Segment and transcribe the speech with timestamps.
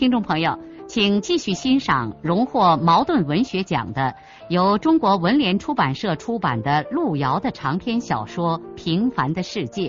[0.00, 4.14] 听众朋友，请继续欣赏荣获茅盾文学奖的、
[4.48, 9.88] 由中国文联出版社出版的路遥的长篇小说《平凡的世界》，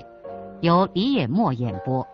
[0.60, 2.06] 由李野墨演播。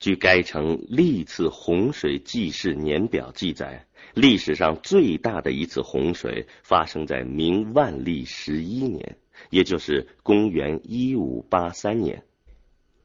[0.00, 9.16] 据该城历次洪水记事年表记载，历史上最大的一次洪水发生在明万历十一年，
[9.50, 12.24] 也就是公元一五八三年。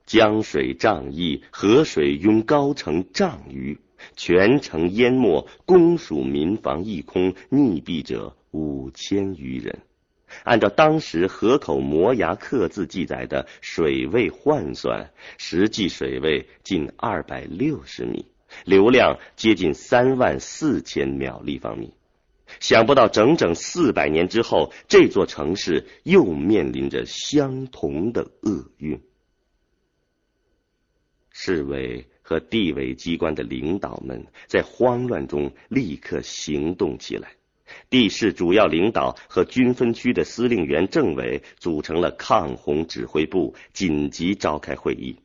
[0.06, 3.80] 江水涨溢，河水拥高城丈余，
[4.16, 9.80] 全城淹没，公署民房一空，溺毙者五千余人。
[10.44, 18.26] 按照当时河口摩崖刻字记载的水位换算，实际水位近二百六十米，
[18.66, 21.94] 流量接近三万四千秒立方米。
[22.60, 29.02] 想不到整整四百年之后，这座城市又面临着相同的厄运。
[31.32, 37.32] 市委和地委机关的领导们在慌乱中立刻行动起来，
[37.90, 45.16] 地市主要领导和军分区的司令员、政委组成了抗洪指挥部，紧急召开会议。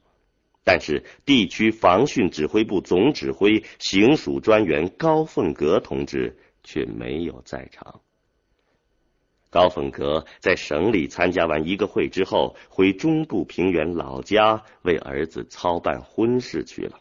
[0.65, 8.01] 但是，地区防汛指挥部总指挥、行署专员高凤阁同志却没有在场。
[9.57, 17.01] 高凤阁在省里参加完一个会之后，回中部平原老家为儿子操办婚事去了。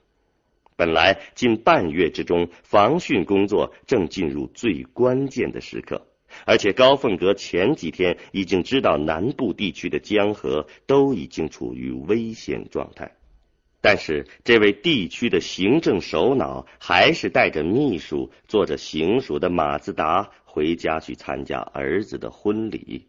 [0.77, 6.07] 本来近半月之中，防汛工作正进入最关键的时刻，
[6.45, 13.11] 而且高凤阁前几天已经知道南部地区的江河都已经处于危险状态，
[13.85, 20.31] 但是这位地区的行政首脑还是带着秘书，坐着行署的马自达。
[20.43, 23.05] 回家去参加儿子的婚礼，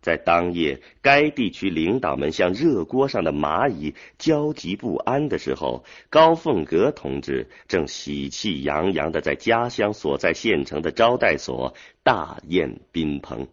[0.00, 13.46] 在当夜，该地区领导们像热锅上的蚂蚁，焦急不安的时候，高凤阁同志正喜气洋洋的在家乡所在县城的招待所大宴宾朋。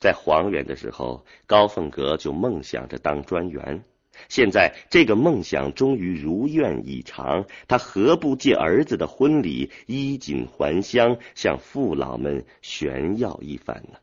[0.00, 3.84] 在黄原的时候，高凤阁就梦想着当专员。
[4.28, 13.98] 现在这个梦想终于如愿以偿，他何不借儿子的婚礼衣锦还乡，向父老们炫耀一番呢？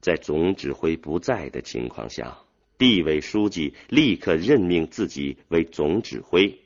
[0.00, 2.38] 在总指挥不在的情况下，
[2.78, 6.58] 地委书记立刻任命自己为总指挥，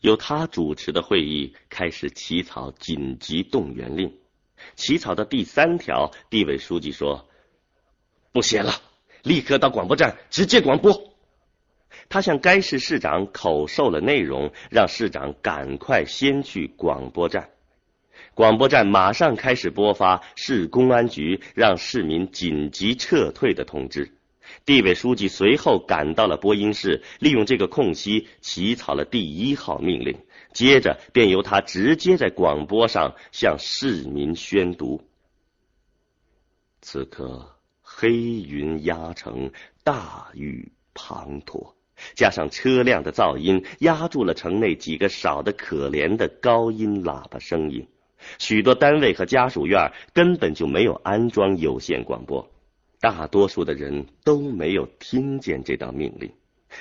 [0.00, 4.16] 由他主持的会议开始起草紧急动员令。
[4.74, 7.28] 起草的第三条，地委书记说
[8.32, 8.72] ：“不写了。”
[9.26, 11.12] 立刻到广播站直接广播。
[12.08, 17.50] 他向该市市长口授了内容，让市长赶快先去广播站。
[18.34, 24.12] 广播站马上开始播发市公安局让市民紧急撤退的通知。
[24.64, 30.16] 地委书记随后赶到了播音室，利用这个空隙起草了第一号命令，
[30.52, 35.02] 接着便由他直接在广播上向市民宣读。
[36.80, 37.55] 此刻。
[37.98, 39.50] 黑云压城，
[39.82, 41.72] 大雨滂沱，
[42.14, 47.88] 加上车辆的噪音，压住了城内几个少得可怜的高音喇叭声音。
[48.38, 52.50] 许多单位和家属院根本就没有安装有线广播，
[53.00, 56.30] 大多数的人都没有听见这道命令。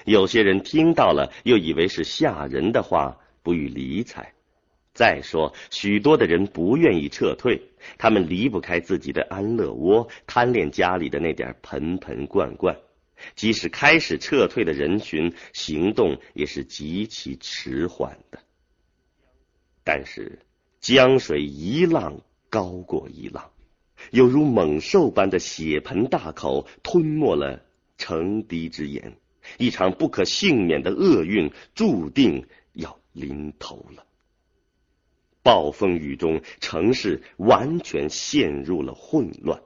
[0.04, 4.34] 有些人听到了，又以为是吓人的话，不予理睬。
[4.96, 7.62] 再说，许多的人不愿意撤退，
[7.98, 12.76] 他们离不开自己的安乐窝，贪恋家里的那点盆盆罐罐。
[13.36, 18.40] 即使开始撤退的人群，行动也是极其迟缓的。
[19.84, 20.40] 但是，
[20.80, 23.52] 江水一浪高过一浪，
[24.12, 27.62] 犹如猛兽般的血盆大口吞没了
[27.98, 29.18] 城堤之盐，
[29.58, 34.06] 一场不可幸免的厄运注定要临头了。
[35.46, 39.62] 暴风雨中，城市完全陷入了混乱。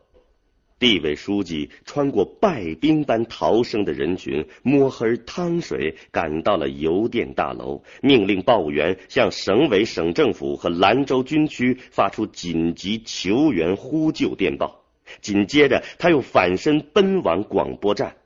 [0.77, 14.83] 地委书记穿过败兵般逃生的人群，摸黑趟水赶到了邮电大楼，命令报务员向省委、省政府和兰州军区发出紧急求援呼救电报。
[15.21, 18.17] 紧接着，他又反身奔往广播站。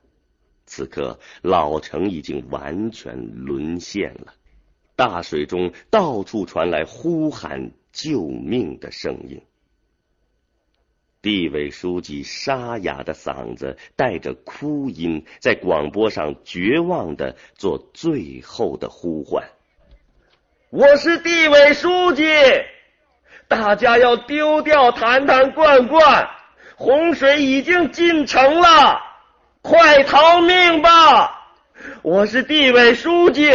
[0.65, 4.33] 此刻老城已经完全沦陷了，
[4.95, 9.41] 大水中到处传来呼喊救命的声音。
[11.21, 19.47] 地委书记沙哑的嗓子带着哭音，在广播上绝望的做最后的呼唤
[20.69, 22.25] ：“我是地委书记，
[23.47, 26.27] 大家要丢掉坛坛罐罐，
[26.75, 28.99] 洪水已经进城了，
[29.61, 31.39] 快逃命吧！
[32.01, 33.49] 我是地委书记，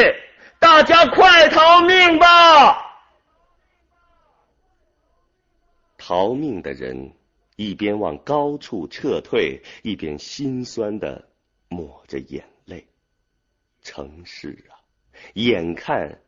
[0.70, 3.06] 大家快逃命吧！
[5.96, 7.14] 逃命的人。”
[7.56, 11.28] 一边往高处撤退，一边心酸的
[11.68, 12.86] 抹着眼泪。
[13.80, 14.76] 城市啊，
[15.34, 16.20] 眼看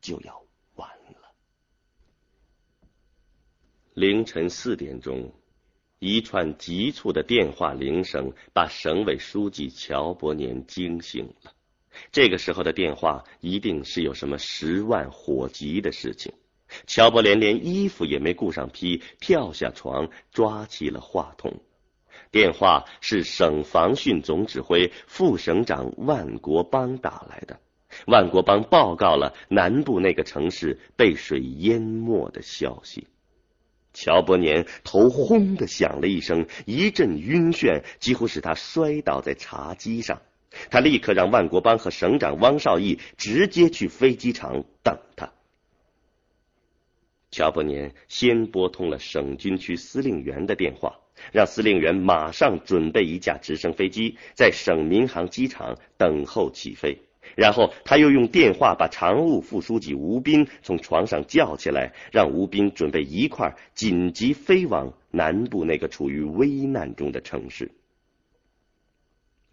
[0.00, 0.42] 就要
[0.74, 1.30] 完了。
[3.92, 5.32] 凌晨四点钟，
[5.98, 11.52] 一串急促的电话铃声把省委书记乔伯年惊醒了。
[12.12, 16.32] 这个时候的电话一定是有什么十万火急的事情。
[16.86, 21.60] 乔伯连连衣服也没顾上披，跳下床，抓起了话筒。
[22.32, 27.60] 电话是省防汛总指挥副省长万国邦打来的。
[28.06, 33.06] 万国邦报告了南部那个城市被水淹没的消息。
[33.94, 40.20] 乔伯年头轰的响了一声，一阵晕眩几乎使他摔倒在茶几上。
[40.70, 45.30] 他立刻让万国邦和省长汪少义直接去飞机场等他。
[47.30, 50.96] 乔伯年先拨通了省军区司令员的电话，
[51.32, 56.98] 让司令员马上准备一架直升飞机，在省民航机场等候起飞。
[57.34, 67.70] 然后他又用电话把常务副书记吴斌从床上叫起来，让吴斌准备一块紧急飞往南部那个处于危难中的城市。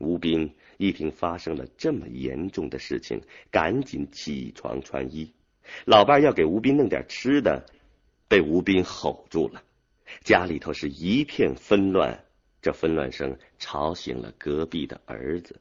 [0.03, 5.33] 吴斌一听发生了这么严重的事情，赶紧起床穿衣。
[5.85, 7.65] 老伴要给吴斌弄点吃的，
[8.27, 9.63] 被吴斌吼住了。
[10.23, 12.25] 家里头是一片纷乱，
[12.61, 15.59] 这纷乱声吵醒了隔壁的儿子。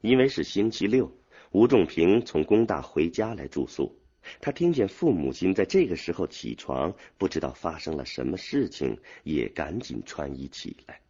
[0.00, 1.10] 因为是星期六，
[1.52, 3.96] 吴仲平从工大回家来住宿。
[4.40, 11.00] 他听见父母亲在这个时候起床，不知道发生了什么事情，也赶紧穿衣起来。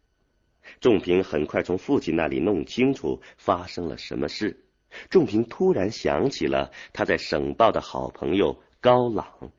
[0.79, 4.65] 仲平很快从父亲那里弄清楚发生了什么事。
[5.09, 9.51] 仲平突然想起了他在省报的好朋友高朗，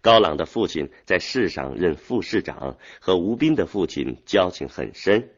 [0.00, 5.30] 高朗的父亲在市上任副市长，和吴斌的父亲交情很深，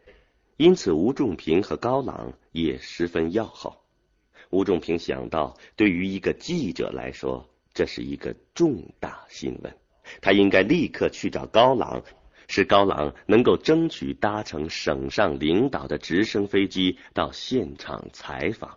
[0.56, 3.84] 因此吴仲平和高朗也十分要好。
[4.50, 9.74] 吴仲平想到，对于一个记者来说，这是一个重大新闻，
[10.20, 12.04] 他应该立刻去找高朗，
[12.54, 18.76] 使高朗能够争取搭乘省上领导的直升飞机到现场采访。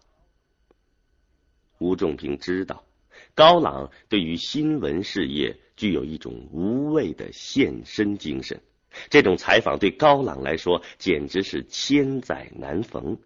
[1.80, 2.86] 吴仲平知道，
[3.34, 8.62] 高朗对于新闻事业具有一种无畏的献身精神。
[9.10, 13.20] 这种采访对高朗来说简直是千载难逢。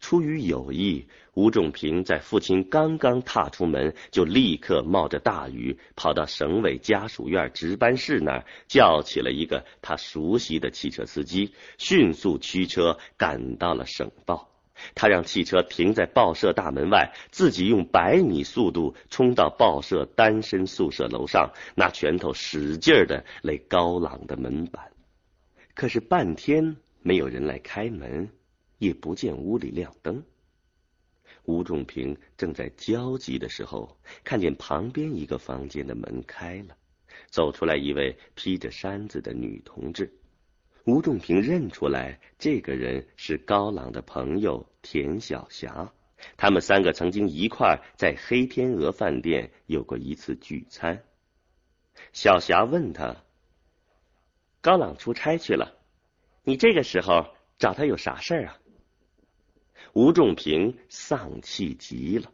[0.00, 14.50] 出于友谊，吴仲平在父亲刚刚踏出门，就立刻冒着大雨跑到省委家属院值班室那儿，叫起了一个他熟悉的汽车司机，迅速驱车赶到了省报。
[14.94, 24.90] 他让汽车停在报社大门外，自己用百米速度冲到报社单身宿舍楼上，拿拳头使劲的擂高朗的门板。
[25.74, 28.28] 可是半天没有人来开门，
[28.78, 30.22] 也不见屋里亮灯。
[31.44, 36.76] 吴仲平正在焦急的时候，看见旁边一个房间的门开了，
[37.28, 40.12] 走出来一位披着衫子的女同志。
[40.84, 45.92] 吴仲平认出来，这个人是高朗的朋友田小霞。
[46.36, 51.04] 他们三个曾经一块在黑天鹅饭店有过一次聚餐。
[52.12, 53.16] 小霞问他
[54.62, 55.76] ：“高朗出差去了，
[56.42, 58.58] 你这个时候找他有啥事儿啊？”
[59.96, 62.30] 吴仲平丧气极了，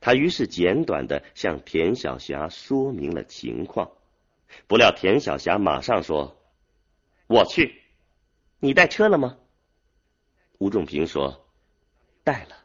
[0.00, 3.92] 他于是简短的向田小霞说明了情况。
[4.66, 6.36] 不料田小霞马上说
[7.28, 7.80] ：“我去。”
[8.58, 9.36] 你带车了吗？
[10.58, 11.46] 吴仲平说
[12.24, 12.56] ：“带了。”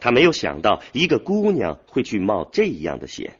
[0.00, 3.38] 他没有想到一个姑娘会去冒这样的险。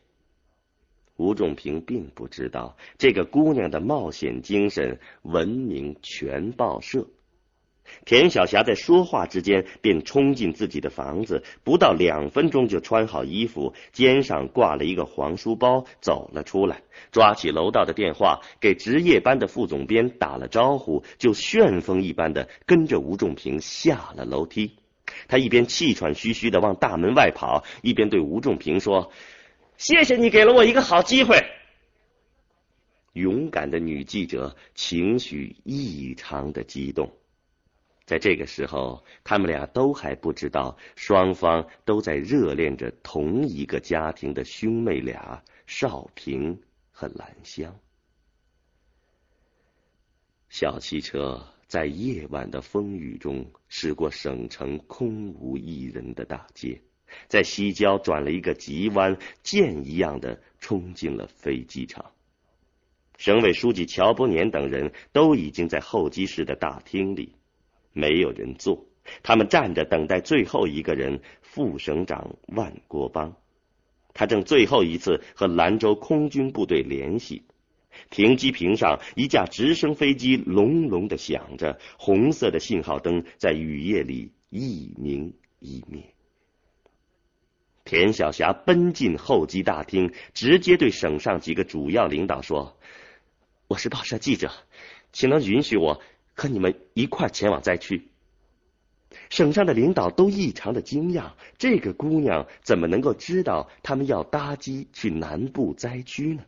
[1.16, 7.08] 吴仲平并不知道这个姑娘的冒险精神闻名全报社。
[8.04, 24.76] 田晓霞在说话之间便冲进自己的房子，不到两分钟就穿好衣服，肩上挂了一个黄书包，走了出来，抓起楼道的电话，给值夜班的副总编打了招呼，就旋风一般的跟着吴仲平下了楼梯。
[25.28, 29.12] 他一边气喘吁吁的往大门外跑，一边对吴仲平说
[29.76, 31.44] ：“谢谢你给了我一个好机会。”
[33.12, 37.12] 勇敢的女记者情绪异常的激动。
[38.06, 47.74] 在这个时候，他们俩都还不知道，双方都在热恋着同一个家庭的兄妹俩少平和兰香。
[50.50, 56.80] 小汽车在夜晚的风雨中驶过省城空无一人的大街，
[57.26, 62.12] 在西郊转了一个急弯，箭一样的冲进了飞机场。
[63.16, 67.34] 省委书记乔伯年等人都已经在候机室的大厅里。
[67.94, 68.84] 没有人坐，
[69.22, 73.34] 他们站着等待最后一个人——副省长万国邦。
[74.12, 77.44] 他正最后一次和兰州空军部队联系。
[78.10, 86.02] 停机坪上，一架直升飞机隆隆的响着，红色的信号灯在雨夜里一明一灭。
[87.84, 92.76] 田晓霞奔进候机大厅，直接对省上几个主要领导说
[93.68, 94.50] ：“我是报社记者，
[95.12, 96.00] 请能允许我。”
[96.34, 98.10] 和你们一块前往灾区，
[99.30, 106.44] 省上的领导都异常的惊讶，这个姑娘怎么能够知道他们要搭机去南部灾区呢？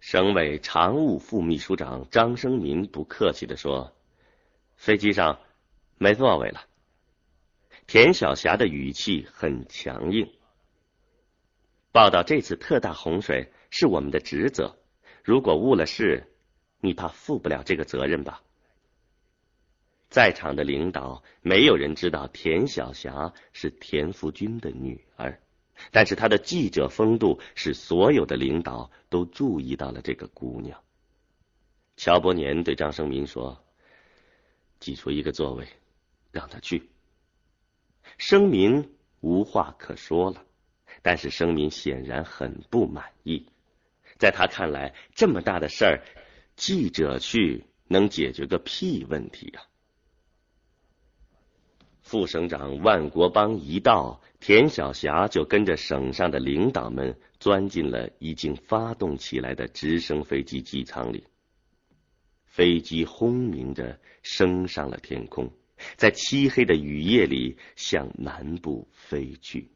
[0.00, 3.92] 省委常务副秘书长张生民不客气的说
[4.76, 5.40] ：“飞机上
[5.98, 6.64] 没座位了。”
[7.86, 10.30] 田晓霞的语气很强硬。
[11.92, 14.78] 报道这次特大洪水是我们的职责，
[15.24, 16.32] 如果误了事，
[16.80, 18.42] 你怕负不了这个责任吧？
[20.10, 25.40] 在场的领导没有人知道田晓霞是田福军的女儿，
[25.92, 30.82] 但是她的记者风度使所有的领导都注意到了这个姑娘。
[31.96, 33.64] 乔伯年对张生民说
[34.80, 35.68] ：“挤出一个座位，
[36.32, 36.90] 让他去。”
[38.18, 40.44] 生民无话可说了，
[41.02, 43.46] 但是生民显然很不满意。
[44.18, 46.02] 在他看来，这么大的事儿，
[46.56, 49.62] 记者去能解决个屁问题呀？
[52.10, 61.22] 副省长万国邦一到，田晓霞就跟着省上的领导们钻进了已经发动起来的直升飞机机舱里。
[62.46, 65.52] 飞机轰鸣着升上了天空，
[65.94, 69.70] 在漆黑的雨夜里向南部飞去。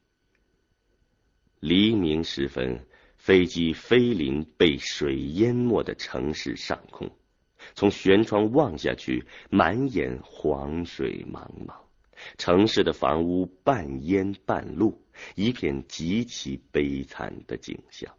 [1.61, 2.85] 黎明时分，
[3.17, 7.09] 飞机飞临被水淹没的城市上空，
[7.77, 11.84] 从舷窗望下去，满眼黄水茫茫。
[12.39, 15.03] 城市的房屋半烟半露，
[15.35, 18.15] 一片极其悲惨的景象。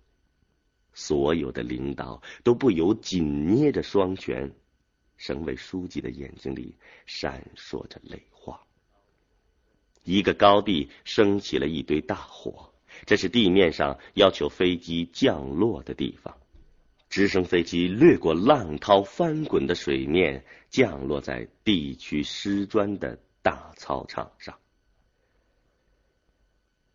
[0.94, 4.54] 所有的领导都不由紧捏着双拳，
[5.18, 6.76] 省委书记的眼睛里
[7.06, 8.62] 闪烁着泪花。
[10.04, 12.74] 一个高地升起了一堆大火，
[13.06, 16.38] 这是地面上要求飞机降落的地方。
[17.10, 23.20] 直升飞机掠过浪涛翻滚的水面，降落在地区师专的。
[23.46, 24.58] 大操场上，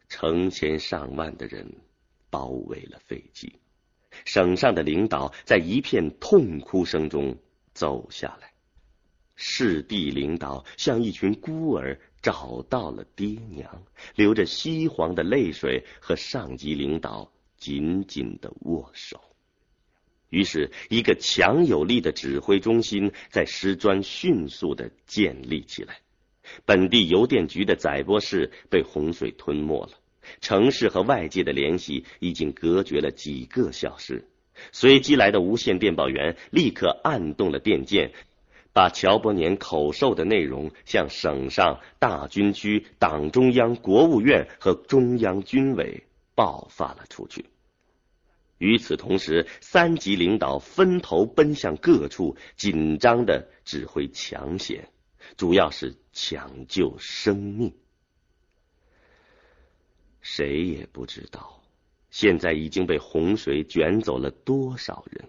[0.09, 1.77] 成千上万的人
[2.29, 3.61] 包围了飞机。
[4.25, 7.39] 省上的领导在一片痛哭声中
[7.73, 8.53] 走下来，
[9.37, 13.85] 市地领导像一群孤儿找到了爹娘，
[14.17, 19.21] 流着稀黄的泪水和上级领导紧紧的握手。
[20.31, 26.01] 于是，一个强有力的指挥中心在师专迅速的建立起来。
[26.65, 29.93] 本地邮电局的载波室被洪水吞没了，
[30.41, 34.27] 城市和外界的联系已经隔绝了几个小时。
[34.73, 38.13] 随机来的无线电报员立刻按动了电键，
[38.73, 46.05] 把乔伯年口授的内容向省上、大军区、党中央、国务院和中央军委
[46.35, 47.47] 爆发了出去。
[48.59, 54.91] 与此同时，三级领导分头奔向各处，紧张的指挥抢险。
[55.37, 57.73] 主要是抢救生命。
[60.21, 61.63] 谁也不知道
[62.11, 65.29] 现在已经被洪水卷走了多少人，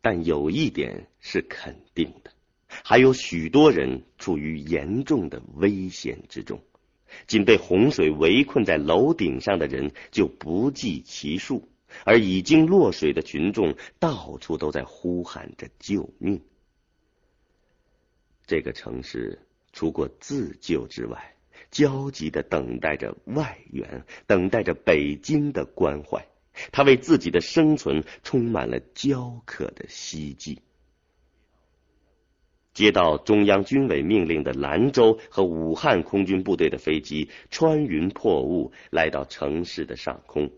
[0.00, 2.30] 但有一点是肯定的：
[2.66, 6.60] 还有许多人处于严重的危险之中。
[7.28, 11.68] 仅被洪水围困在楼顶上的人就不计其数，
[12.04, 16.42] 而已经落水的群众到处都在呼喊着救命。
[18.46, 19.38] 这个城市
[19.72, 21.34] 除过自救之外，
[21.70, 26.26] 焦急的等待着外援，等待着北京的关怀。
[26.70, 30.62] 他为自己的生存充满了焦渴的希冀。
[32.72, 40.50] 接到中央军委命令的兰州和武汉空军部队的飞机穿云破雾来到城市的上空，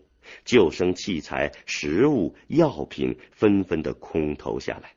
[0.43, 4.96] 救生器材、食物、药品纷纷的空投下来。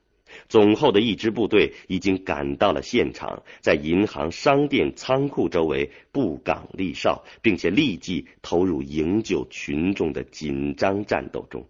[0.50, 11.69] 总后的一支部队已经赶到了现场，在银行、商店、仓库周围布岗立哨，并且立即投入营救群众的紧张战斗中。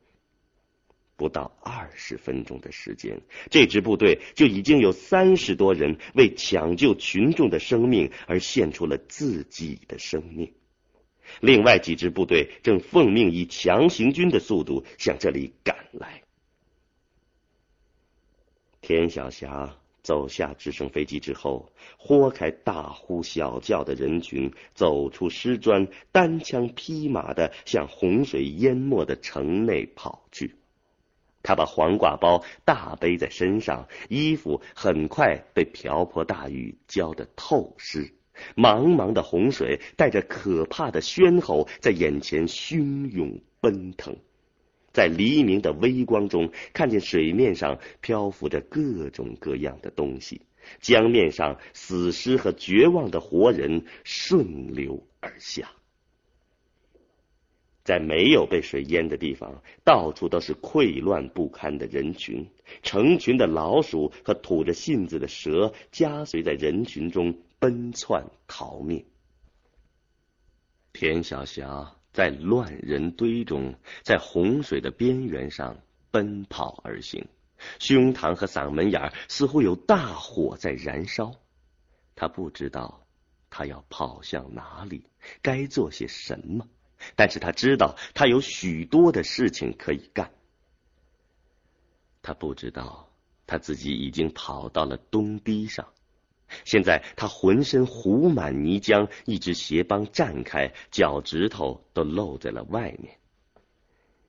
[1.17, 3.21] 不到二十分钟的时间，
[3.51, 10.51] 这支部队就已经有三十多人为抢救群众的生命而献出了自己的生命。
[11.41, 16.23] 另外几支部队正奉命以强行军的速度向这里赶来。
[18.81, 30.57] 田晓霞走下直升飞机之后，豁开大呼小叫的人群，走出师专，单枪匹马的向洪水淹没的城内跑去。
[31.43, 38.13] 他把黄瓜包大背在身上，衣服很快被瓢泼大雨浇得透湿。
[38.57, 44.17] 茫茫的洪水带着可怕的喧吼，在眼前汹涌奔腾。
[44.93, 50.43] 在黎明的微光中，看见水面上漂浮着各种各样的东西，
[50.81, 55.71] 江面上死尸和绝望的活人顺流而下。
[57.83, 62.47] 在没有被水淹的地方，到处都是溃乱不堪的人群，
[62.83, 69.05] 成群的老鼠和吐着信子的蛇夹随在人群中奔窜逃命。
[70.93, 72.00] 田小霞。
[72.13, 75.79] 在乱人堆中，在洪水的边缘上
[76.11, 77.29] 奔跑而行，
[77.79, 81.33] 胸膛和嗓门眼似乎有大火在燃烧。
[82.17, 83.07] 他不知道
[83.49, 85.07] 他要跑向哪里，
[85.41, 86.69] 该做些什么，
[87.15, 90.31] 但是他知道他有许多的事情可以干。
[92.23, 93.09] 他不知道
[93.47, 95.87] 他自己已经跑到了东堤上。
[96.65, 103.17] 现在他浑身糊满泥浆，一只鞋帮绽开，脚趾头都露在了外面。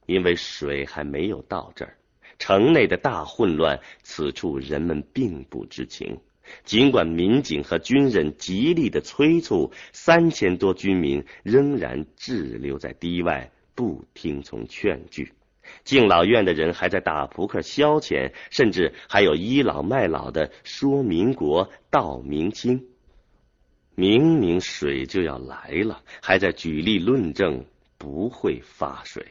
[0.06, 1.98] 因为水还没有到这儿，
[2.40, 6.20] 城内的大混乱，此处人们并不知情。
[6.66, 15.32] 尽管民警和军人极力的催促，三千多军民仍然滞留在堤外，不听从劝句。
[15.84, 22.86] 敬老院的人还在打扑克消遣，甚至还有倚老卖老的说民国道明清。
[23.96, 27.66] 明明水就要来了，还在举例论证
[27.98, 29.26] 不会发水。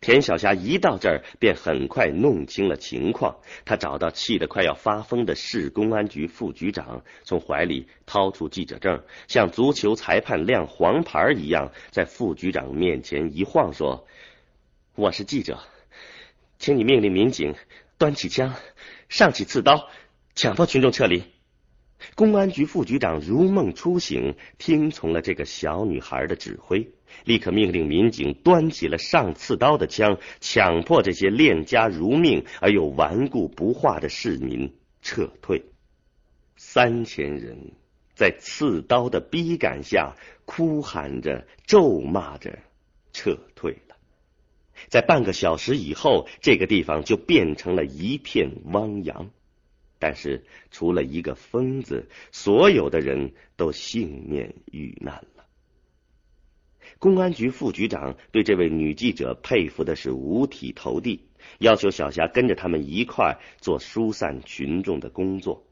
[0.00, 3.38] 田小霞一到这儿，便很快弄清了情况。
[3.64, 14.06] 他找到气得快要发疯的市公安局副局长，从怀里掏出记者证，像足球裁判亮黄牌一样，在副局长面前一晃，说。
[14.94, 15.58] 我是记者，
[16.58, 17.54] 请你命令民警
[17.96, 18.54] 端起枪，
[19.08, 19.88] 上起刺刀，
[20.34, 21.24] 强迫群众撤离。
[22.14, 26.90] 公安局副局长如梦初醒，听从了这个小女孩的指挥，
[27.24, 35.64] 立刻命令民警端起了上刺刀的枪，强迫这些恋家如命而又顽固不化的市民撤退。
[36.56, 37.72] 三千人
[38.14, 42.58] 在刺刀的逼赶下，哭喊着、咒骂着
[43.14, 43.91] 撤退了。
[44.88, 49.30] 在半个小时以后，这个地方就变成了一片汪洋。
[49.98, 55.44] 但是，除了一个疯子，所有的人都幸免遇难了。
[56.98, 65.64] 公安局副局长对这位女记者佩服的是五体投地，要求小霞跟着他们一块做疏散群众的工作。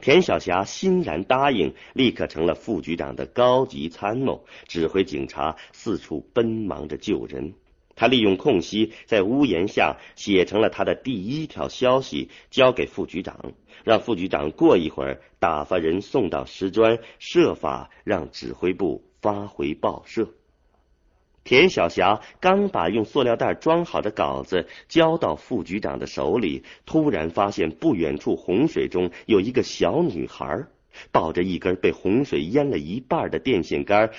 [0.00, 7.54] 田小霞欣然答应，立刻成了副局长的高级参谋，指挥警察四处奔忙着救人。
[7.98, 20.28] 他利用空隙，在屋檐下写成了他的第一条消息，交给副局长，让副局长过一会儿打发人送到师专，设法让指挥部发回报社。
[21.42, 30.66] 田小霞刚把用塑料袋装好的稿子交到副局长的手里，突然发现不远处洪水中有一个小女孩，
[31.10, 34.10] 抱着一根被洪水淹了一半的电线杆。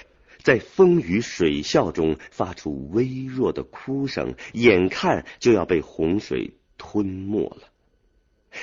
[0.41, 7.69] 在风雨水啸中发出微弱的哭声，眼看就要被洪水吞没了。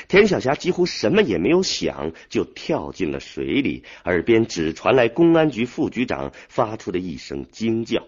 [0.09, 8.05] 田小霞几乎什么也没有想，就跳进了水里，耳边只传来公安局副局长发出的一声惊叫。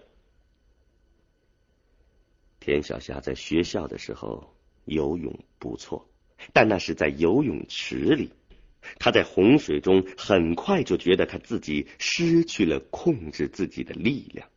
[2.59, 4.55] 田小霞在学校的时候
[4.87, 6.09] 游泳不错，
[6.53, 8.33] 但那是在游泳池里。
[8.99, 14.49] 他在洪水中很快就觉得他自己失去了控制自己的力量。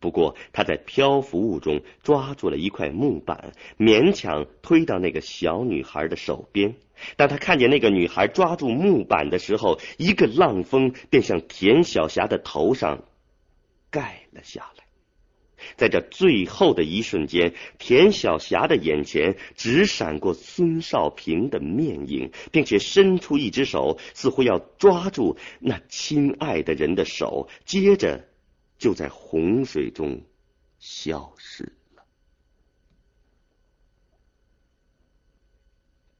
[0.00, 6.74] 不过他在漂浮物中抓住了一块木板，勉强推到那个小女孩的手边。
[7.16, 13.04] 当他看见那个女孩抓住木板的时候，一个浪峰便向田小霞的头上
[13.90, 14.81] 盖了下来。
[15.76, 28.28] 在这最后的一瞬间，田晓霞的眼前只闪过孙少平的面影，并且伸出一只手，似乎要抓住那亲爱的人的手，接着
[28.78, 30.22] 就在洪水中
[30.78, 32.04] 消失了。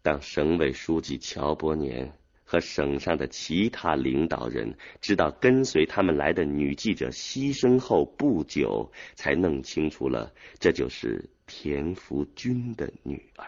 [0.03, 2.13] 当省委书记乔伯年。
[2.53, 13.47] 和省上的其他领导人知道跟随他们来的女记者牺牲后不久，才弄清楚了这就是田福军的女儿。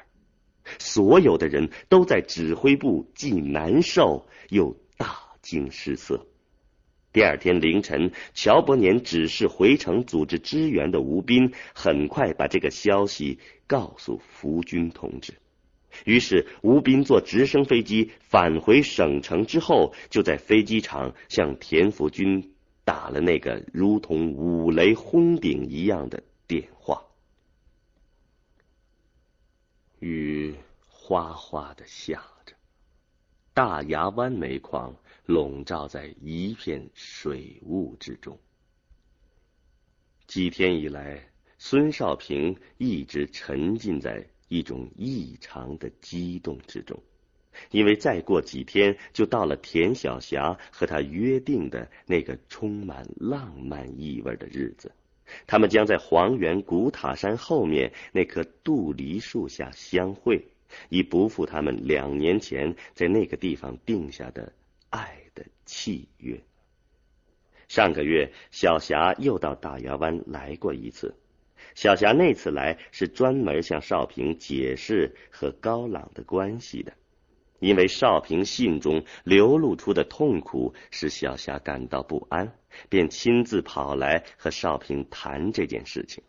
[0.79, 6.27] 所有的人都在指挥部既难受又大惊失色。
[7.13, 15.35] 第二天凌晨，乔伯年指示回城组织支援的吴斌，很快把这个消息告诉福军同志。
[16.05, 22.55] 于是，吴斌坐直升飞机返回省城之后，就在飞机场向田福军
[22.85, 27.03] 打了那个如同五雷轰顶一样的电话。
[30.01, 30.55] 雨
[30.87, 32.55] 哗哗的下着，
[33.55, 38.39] 大牙湾煤矿笼罩在一片水雾之中。
[40.27, 41.27] 几天以来，
[41.59, 44.27] 孙少平一直沉浸在。
[44.55, 47.03] 一种异常的激动之中，
[47.73, 54.93] 因为再过几天就到了田小霞和他约定的那个充满浪漫意味的日子，
[55.49, 60.47] 他们将在黄原古塔山后面那棵杜梨树下相会，
[60.89, 64.53] 以不负他们两年前在那个地方定下的
[64.91, 66.41] 爱的契约。
[67.67, 71.13] 上个月，小霞又到大牙湾来过一次。
[71.75, 76.93] 小霞那次来是专门向少平解释和高朗的关系的，
[77.59, 82.53] 因为少平信中流露出的痛苦使小霞感到不安，
[82.89, 86.23] 便亲自跑来和少平谈这件事情。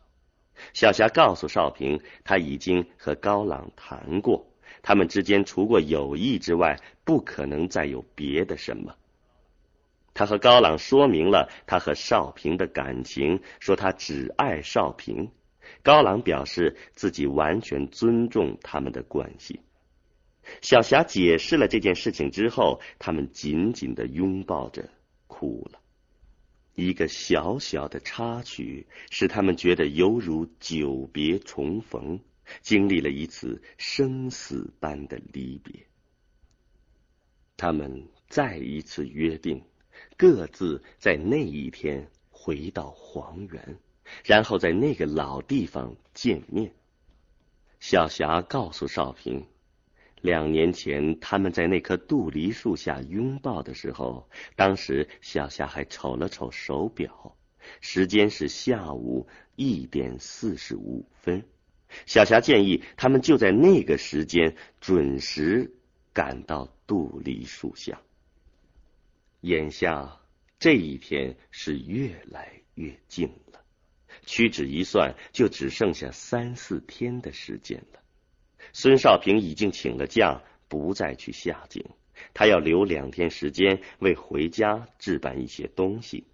[0.74, 4.48] 小霞告诉少平，他已经和高朗谈过，
[4.82, 8.95] 他们之间除过友谊之外，不可能再有别的什么。
[10.15, 15.30] 他和高朗说明了他和少平的感情，说他只爱少平。
[15.84, 19.60] 高朗表示自己完全尊重他们的关系。
[20.62, 24.89] 小霞解释了这件事情之后，他们紧紧的拥抱着
[25.28, 25.80] 哭了。
[26.75, 32.21] 一个小小的插曲使他们觉得犹如久别重逢，
[32.62, 35.88] 经历了一次生死般的离别。
[37.58, 39.62] 他们再一次约定。
[40.18, 43.78] 各自在那一天回到黄原，
[44.24, 46.74] 然后在那个老地方见面。
[47.80, 49.46] 小霞告诉少平，
[50.22, 57.36] 两年前他们在那棵杜梨树下拥抱的时候，当时小霞还瞅了瞅手表，
[57.82, 61.44] 时间是下午一点四十五分。
[62.06, 65.76] 小霞建议他们就在那个时间准时
[66.12, 68.02] 赶到杜梨树下。
[69.41, 70.19] 眼下
[70.60, 73.62] 这一天是越来越近了，
[74.26, 78.00] 屈指一算，就只剩下三四天的时间了。
[78.74, 81.86] 孙少平已经请了假，不再去下井，
[82.34, 86.26] 他要留两天时间为回家置办一些东西，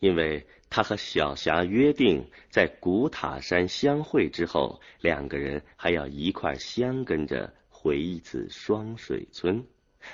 [0.00, 9.64] 因为他和小霞约定，在古塔山相会之后，两个人还要一块相跟着回一次双水村。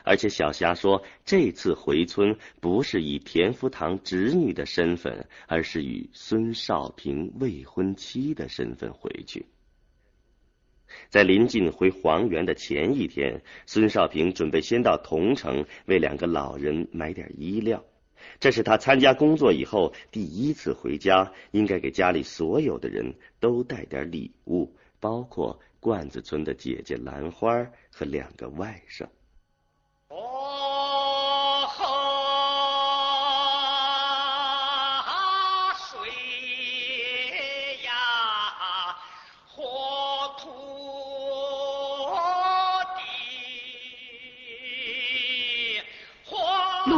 [0.04, 9.46] 而且小霞说，这次回村不是以田福堂侄女的身份，而是以孙少平未婚妻的身份回去。
[11.08, 17.84] 在临近回黄原的前一天，孙少平准备先到桐城为两个老人买点衣料。
[18.38, 29.06] 这是他参加工作以后第一次回家，应该给家里所有的人都带点礼物，包括罐子村的姐姐兰花和两个外甥。